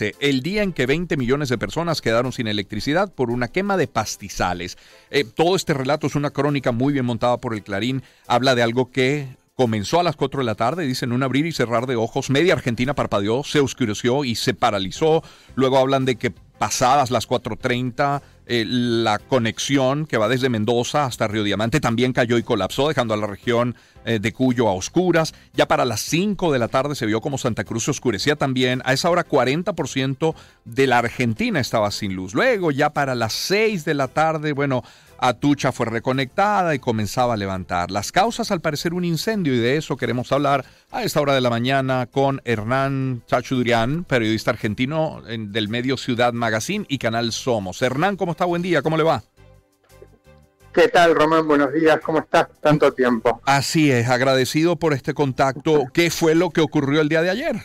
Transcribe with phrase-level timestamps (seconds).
[0.00, 3.88] el día en que 20 millones de personas quedaron sin electricidad por una quema de
[3.88, 4.78] pastizales.
[5.10, 8.02] Eh, todo este relato es una crónica muy bien montada por el Clarín.
[8.26, 11.52] Habla de algo que comenzó a las 4 de la tarde, dicen un abrir y
[11.52, 12.30] cerrar de ojos.
[12.30, 15.22] Media Argentina parpadeó, se oscureció y se paralizó.
[15.56, 21.28] Luego hablan de que pasadas las 4.30 eh, la conexión que va desde Mendoza hasta
[21.28, 25.32] Río Diamante también cayó y colapsó, dejando a la región eh, de Cuyo a oscuras.
[25.54, 28.82] Ya para las 5 de la tarde se vio como Santa Cruz se oscurecía también.
[28.84, 30.34] A esa hora 40%
[30.64, 32.34] de la Argentina estaba sin luz.
[32.34, 34.82] Luego ya para las 6 de la tarde, bueno,
[35.22, 37.92] Atucha fue reconectada y comenzaba a levantar.
[37.92, 41.40] Las causas, al parecer, un incendio y de eso queremos hablar a esta hora de
[41.40, 47.80] la mañana con Hernán Chachudrián, periodista argentino del medio Ciudad Magazine y Canal Somos.
[47.82, 48.44] Hernán, ¿cómo está?
[48.44, 49.22] Buen día, ¿cómo le va?
[50.72, 51.46] ¿Qué tal, Román?
[51.46, 52.48] Buenos días, ¿cómo estás?
[52.60, 53.42] Tanto tiempo.
[53.44, 55.84] Así es, agradecido por este contacto.
[55.92, 57.56] ¿Qué fue lo que ocurrió el día de ayer?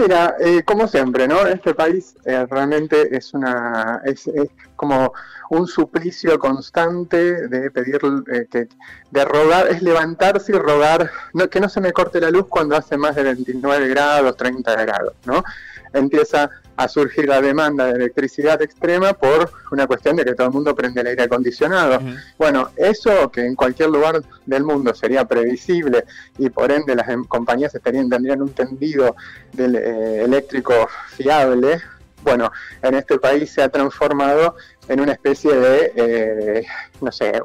[0.00, 1.46] Mira, eh, como siempre, ¿no?
[1.46, 4.30] Este país eh, realmente es una es,
[4.74, 5.12] como
[5.50, 8.00] un suplicio constante de pedir
[8.32, 8.68] eh, que
[9.10, 12.76] de rogar, es levantarse y rogar no, que no se me corte la luz cuando
[12.76, 15.44] hace más de 29 grados, 30 grados, ¿no?
[15.92, 20.52] Empieza a surgir la demanda de electricidad extrema por una cuestión de que todo el
[20.52, 22.00] mundo prende el aire acondicionado.
[22.38, 26.04] Bueno, eso que en cualquier lugar del mundo sería previsible
[26.38, 29.14] y por ende las em, compañías estarían tendrían un tendido
[29.52, 31.80] del, eh, eléctrico fiable,
[32.22, 32.50] bueno,
[32.82, 34.56] en este país se ha transformado
[34.90, 36.66] en una especie de, eh,
[37.00, 37.40] no sé,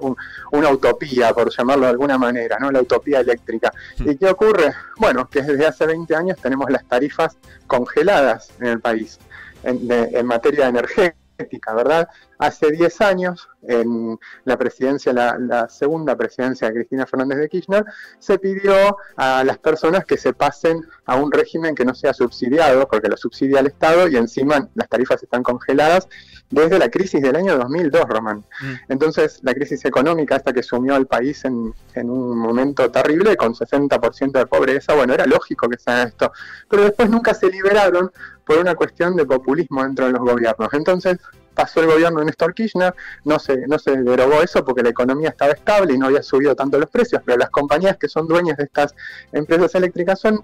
[0.51, 2.71] una utopía, por llamarlo de alguna manera, ¿no?
[2.71, 3.71] La utopía eléctrica.
[3.99, 4.09] Hmm.
[4.09, 4.73] ¿Y qué ocurre?
[4.97, 9.19] Bueno, que desde hace 20 años tenemos las tarifas congeladas en el país
[9.63, 12.09] en, materia energética, ¿verdad?
[12.39, 17.85] Hace 10 años, en la presidencia, la, segunda presidencia de Cristina Fernández de Kirchner,
[18.19, 22.87] se pidió a las personas que se pasen a un régimen que no sea subsidiado,
[22.87, 26.07] porque lo subsidia el Estado y encima las tarifas están congeladas
[26.49, 28.45] desde la crisis del año 2002, Román.
[28.61, 28.73] Mm.
[28.89, 33.53] Entonces, la crisis económica, hasta que sumió al país en, en un momento terrible, con
[33.53, 36.31] 60% de pobreza, bueno, era lógico que sea esto.
[36.69, 38.11] Pero después nunca se liberaron
[38.45, 40.73] por una cuestión de populismo dentro de los gobiernos.
[40.73, 41.17] Entonces,
[41.55, 42.93] pasó el gobierno de Néstor Kirchner,
[43.23, 46.55] no se, no se derogó eso porque la economía estaba estable y no había subido
[46.55, 48.93] tanto los precios, pero las compañías que son dueñas de estas
[49.31, 50.43] empresas eléctricas son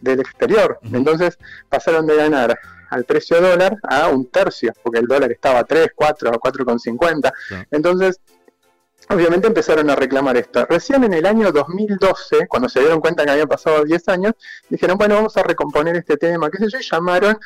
[0.00, 0.78] del exterior.
[0.92, 2.58] Entonces pasaron de ganar
[2.90, 7.32] al precio dólar a un tercio, porque el dólar estaba a 3, 4, 4,50.
[7.70, 8.20] Entonces,
[9.08, 10.66] obviamente empezaron a reclamar esto.
[10.66, 14.34] Recién en el año 2012, cuando se dieron cuenta que habían pasado 10 años,
[14.68, 17.38] dijeron, bueno, vamos a recomponer este tema, qué sé yo, y llamaron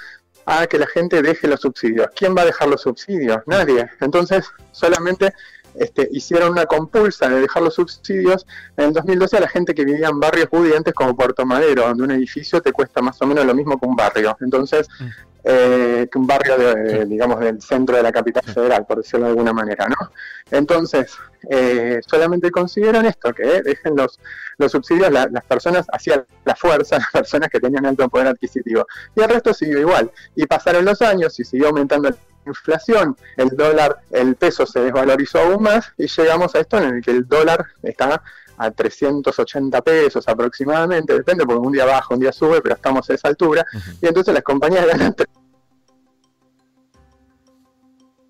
[0.47, 2.09] a que la gente deje los subsidios.
[2.15, 3.39] ¿Quién va a dejar los subsidios?
[3.47, 3.89] Nadie.
[4.01, 5.33] Entonces, solamente
[5.75, 8.47] este, hicieron una compulsa de dejar los subsidios
[8.77, 12.05] en el 2012 a la gente que vivía en barrios pudientes como Puerto Madero, donde
[12.05, 14.37] un edificio te cuesta más o menos lo mismo que un barrio.
[14.41, 15.05] Entonces, mm.
[15.45, 19.33] eh, que un barrio, de, digamos, del centro de la capital federal, por decirlo de
[19.33, 20.11] alguna manera, ¿no?
[20.51, 21.17] Entonces,
[21.51, 24.21] eh, solamente consiguieron esto, que dejen los,
[24.59, 28.87] los subsidios las personas hacían la fuerza, las personas que tenían alto poder adquisitivo.
[29.17, 30.11] Y el resto siguió igual.
[30.37, 35.41] Y pasaron los años y siguió aumentando la inflación, el dólar, el peso se desvalorizó
[35.41, 38.23] aún más y llegamos a esto en el que el dólar está
[38.57, 43.15] a 380 pesos aproximadamente, depende porque un día baja, un día sube, pero estamos a
[43.15, 43.67] esa altura,
[44.01, 45.15] y entonces las compañías ganan...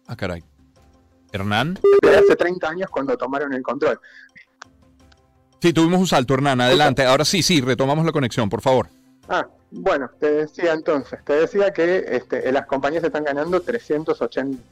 [0.06, 0.44] Ah, caray.
[1.32, 1.78] Hernán.
[2.02, 3.98] hace 30 años cuando tomaron el control.
[5.60, 6.60] Sí, tuvimos un salto, Hernán.
[6.60, 7.04] Adelante.
[7.06, 8.88] Ahora sí, sí, retomamos la conexión, por favor.
[9.28, 14.62] Ah, bueno, te decía entonces, te decía que este, las compañías están ganando 380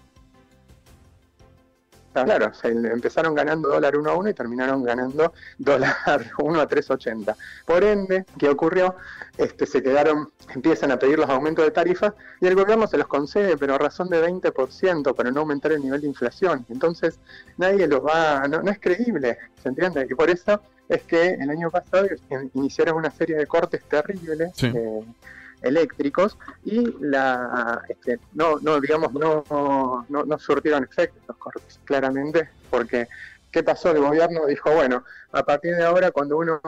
[2.12, 7.34] Claro, se empezaron ganando dólar 1 a 1 y terminaron ganando dólar 1 a 3.80.
[7.64, 8.96] Por ende, ¿qué ocurrió?
[9.38, 13.06] Este, se quedaron, empiezan a pedir los aumentos de tarifas y el gobierno se los
[13.06, 16.66] concede, pero a razón de 20% para no aumentar el nivel de inflación.
[16.68, 17.18] Entonces,
[17.56, 20.06] nadie los va, no, es creíble, ¿se entiende?
[20.06, 20.60] Que por eso
[20.94, 22.06] es que el año pasado
[22.54, 24.52] iniciaron una serie de cortes terribles.
[24.62, 25.04] Eh,
[25.62, 29.44] eléctricos y la este, no no digamos no,
[30.08, 33.06] no, no surtieron efectos los cortes claramente porque
[33.50, 36.60] qué pasó el gobierno dijo bueno a partir de ahora cuando uno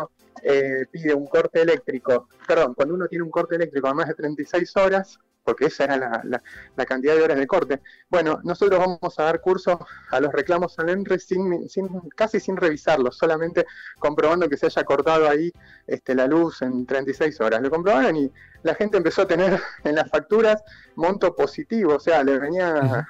[0.43, 4.15] eh, pide un corte eléctrico perdón cuando uno tiene un corte eléctrico a más de
[4.15, 6.43] 36 horas porque esa era la,
[6.77, 7.83] la, cantidad de horas de corte.
[8.09, 9.79] Bueno, nosotros vamos a dar curso
[10.11, 11.69] a los reclamos al ENRE sin,
[12.17, 13.67] casi sin revisarlos, solamente
[13.99, 15.53] comprobando que se haya cortado ahí
[15.87, 17.61] este, la luz en 36 horas.
[17.61, 18.33] Lo comprobaron y
[18.63, 20.63] la gente empezó a tener en las facturas
[20.97, 23.07] monto positivo, o sea, le venía,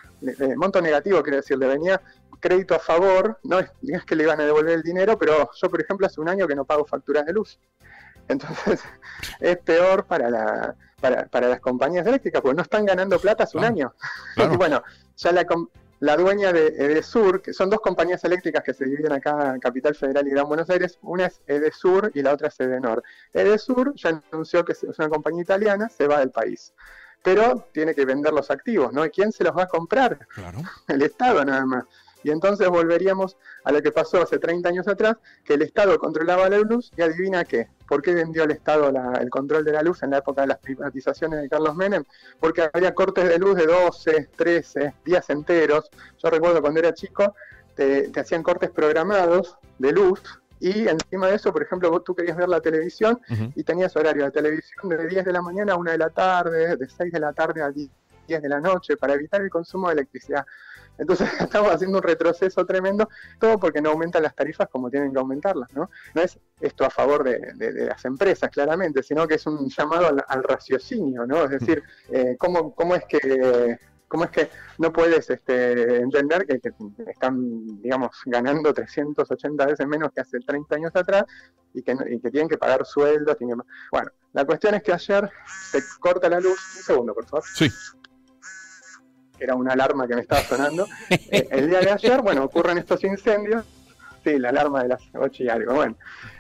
[0.56, 2.00] monto negativo, quiero decir, le venía
[2.40, 3.70] crédito a favor, no es,
[4.04, 6.54] que le iban a devolver el dinero, pero yo, por ejemplo, hace un año que
[6.54, 7.58] no pago facturas de luz.
[8.28, 8.80] Entonces
[9.40, 13.58] es peor para, la, para, para las compañías eléctricas porque no están ganando plata hace
[13.58, 13.94] un año.
[14.36, 14.82] y bueno,
[15.16, 15.46] ya la,
[16.00, 19.94] la dueña de Edesur, que son dos compañías eléctricas que se dividen acá en Capital
[19.94, 23.02] Federal y Gran Buenos Aires, una es Edesur y la otra es Edenor.
[23.32, 26.74] Edesur ya anunció que es una compañía italiana, se va del país.
[27.22, 29.06] Pero tiene que vender los activos, ¿no?
[29.06, 30.18] ¿Y quién se los va a comprar?
[30.34, 30.58] Claro.
[30.88, 31.84] El Estado nada más.
[32.24, 36.48] Y entonces volveríamos a lo que pasó hace 30 años atrás, que el Estado controlaba
[36.48, 37.68] la luz y adivina qué.
[37.86, 38.90] ¿Por qué vendió el Estado
[39.20, 42.04] el control de la luz en la época de las privatizaciones de Carlos Menem?
[42.40, 45.90] Porque había cortes de luz de 12, 13 días enteros.
[46.22, 47.34] Yo recuerdo cuando era chico,
[47.74, 50.22] te, hacían cortes programados de luz
[50.60, 53.20] y encima de eso, por ejemplo, vos tú querías ver la televisión
[53.54, 56.76] y tenías horario de televisión de 10 de la mañana a 1 de la tarde,
[56.76, 57.90] de 6 de la tarde a 10
[58.26, 60.46] de la noche, para evitar el consumo de electricidad.
[60.98, 63.08] Entonces estamos haciendo un retroceso tremendo,
[63.38, 65.90] todo porque no aumentan las tarifas como tienen que aumentarlas, ¿no?
[66.14, 70.42] No es esto a favor de, las empresas, claramente, sino que es un llamado al,
[70.44, 71.44] raciocinio, ¿no?
[71.44, 73.78] Es decir, eh, ¿cómo, ¿cómo, es que...
[74.06, 74.48] ¿Cómo es que
[74.78, 76.60] no puedes este, entender que,
[77.08, 81.24] están, digamos, ganando 380 veces menos que hace 30 años atrás
[81.72, 83.36] y que, y que tienen que pagar sueldos?
[83.90, 85.28] Bueno, la cuestión es que ayer
[85.72, 86.60] se corta la luz.
[86.76, 87.44] Un segundo, por favor.
[87.44, 87.68] Sí
[89.36, 90.86] que era una alarma que me estaba sonando.
[91.30, 93.64] Eh, el día de ayer, bueno, ocurren estos incendios.
[94.22, 95.74] Sí, la alarma de las 8 y algo.
[95.74, 95.96] Bueno,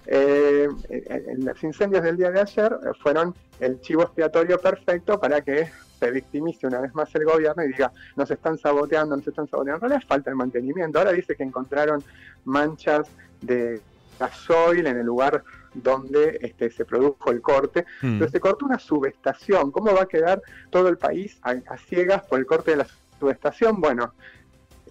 [0.06, 5.68] eh, eh, los incendios del día de ayer fueron el chivo expiatorio perfecto para que
[5.98, 9.86] se victimice una vez más el gobierno y diga, nos están saboteando, nos están saboteando.
[9.86, 10.98] En realidad falta de mantenimiento.
[10.98, 12.02] Ahora dice que encontraron
[12.44, 13.08] manchas
[13.40, 13.80] de
[14.18, 15.42] gasoil en el lugar
[15.74, 17.84] donde este, se produjo el corte.
[18.02, 18.06] Mm.
[18.06, 19.70] Entonces se cortó una subestación.
[19.70, 22.86] ¿Cómo va a quedar todo el país a, ciegas por el corte de la
[23.18, 23.80] subestación?
[23.80, 24.14] Bueno,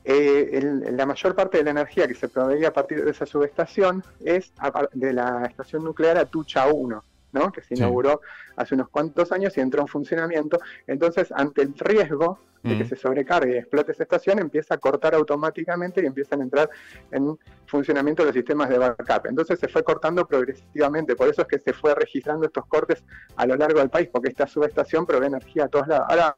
[0.06, 4.04] eh, la mayor parte de la energía que se proveía a partir de esa subestación
[4.24, 4.52] es
[4.94, 7.04] de la estación nuclear Atucha 1.
[7.34, 7.52] ¿No?
[7.52, 8.22] que se inauguró
[8.56, 10.60] hace unos cuantos años y entró en funcionamiento.
[10.88, 12.88] Entonces, ante el riesgo de que mm.
[12.88, 16.70] se sobrecargue y explote esa estación, empieza a cortar automáticamente y empiezan a entrar
[17.12, 19.26] en funcionamiento los sistemas de backup.
[19.26, 23.04] Entonces se fue cortando progresivamente, por eso es que se fue registrando estos cortes
[23.36, 26.06] a lo largo del país, porque esta subestación provee energía a todos lados.
[26.10, 26.38] Ahora,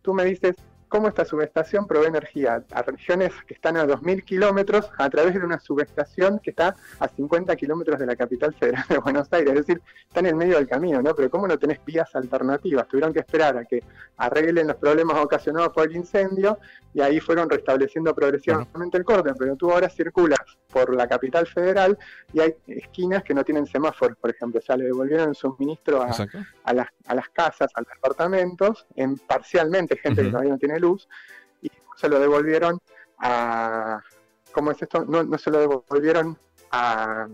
[0.00, 0.56] tú me dices,
[0.88, 5.40] cómo esta subestación provee energía a regiones que están a 2.000 kilómetros a través de
[5.40, 9.50] una subestación que está a 50 kilómetros de la capital federal de Buenos Aires.
[9.50, 11.14] Es decir, está en el medio del camino, ¿no?
[11.14, 12.88] Pero ¿cómo no tenés vías alternativas?
[12.88, 13.82] Tuvieron que esperar a que
[14.16, 16.58] arreglen los problemas ocasionados por el incendio
[16.94, 19.32] y ahí fueron restableciendo progresivamente el corte.
[19.38, 20.40] Pero tú ahora circulas
[20.72, 21.98] por la capital federal
[22.32, 24.60] y hay esquinas que no tienen semáforos, por ejemplo.
[24.66, 29.96] Ya le devolvieron el suministro a, las, a las casas, a los departamentos, en parcialmente
[29.96, 31.08] gente que todavía no tiene luz,
[31.62, 32.78] y se lo devolvieron
[33.18, 34.00] a,
[34.52, 35.04] ¿cómo es esto?
[35.04, 36.38] No, no se lo devolvieron
[36.70, 37.26] a,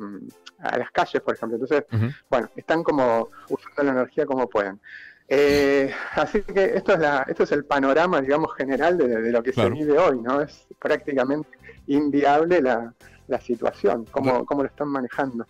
[0.60, 1.58] a las calles, por ejemplo.
[1.58, 1.84] Entonces,
[2.30, 4.80] bueno, están como usando la energía como pueden.
[5.26, 9.52] Eh, así que esto es, la, esto es el panorama, digamos, general de, lo que
[9.52, 10.40] se vive hoy, ¿no?
[10.40, 11.48] Es prácticamente
[11.86, 12.94] inviable la,
[13.28, 15.46] la situación, cómo, cómo lo están manejando.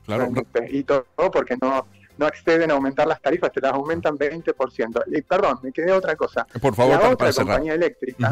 [0.70, 1.86] Y todo porque no,
[2.16, 5.02] no acceden a aumentar las tarifas, te las aumentan 20%.
[5.08, 6.46] Y perdón, me quedé otra cosa.
[6.60, 8.30] Por favor, la otra compañía eléctrica.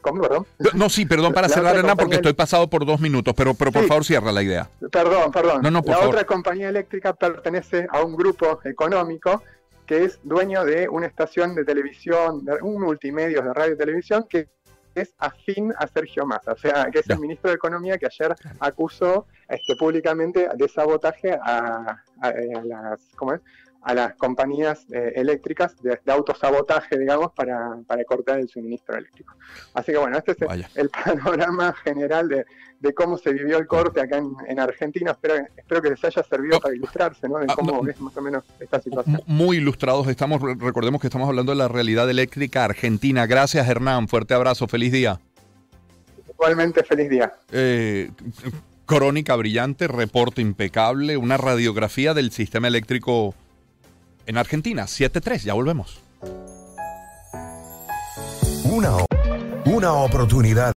[0.00, 0.46] ¿Cómo, perdón?
[0.74, 3.86] No, sí, perdón para cerrar, Hernán, porque estoy pasado por dos minutos, pero, pero por
[3.86, 4.68] favor cierra la idea.
[4.90, 5.62] Perdón, perdón.
[5.62, 9.42] la otra compañía eléctrica pertenece a un grupo económico
[9.86, 14.26] que es dueño de una estación de televisión, de un multimedia de radio y televisión,
[14.28, 14.48] que
[14.94, 18.34] es afín a Sergio Massa, o sea, que es el ministro de Economía que ayer
[18.60, 22.32] acusó este, públicamente de sabotaje a, a,
[22.64, 23.40] las, ¿cómo es?
[23.82, 29.34] A las compañías eh, eléctricas de, autosabotaje, digamos, para, cortar el suministro eléctrico.
[29.74, 30.38] Así que bueno, este es
[30.76, 35.12] el, panorama general de, cómo se vivió el corte acá en, Argentina.
[35.12, 37.38] Espero, espero, que les haya servido para ilustrarse, ¿no?
[37.38, 39.20] De ah, cómo es más o menos esta situación.
[39.26, 43.26] Muy ilustrados estamos, recordemos que estamos hablando de la realidad eléctrica argentina.
[43.26, 45.20] Gracias Hernán, fuerte abrazo, feliz día.
[46.28, 47.32] Igualmente, feliz día.
[47.50, 48.10] Eh,
[48.86, 53.34] crónica brillante, reporte impecable, una radiografía del sistema eléctrico
[54.26, 54.84] en Argentina.
[54.84, 56.00] 7-3, ya volvemos.
[58.64, 58.96] Una,
[59.64, 60.70] una oportunidad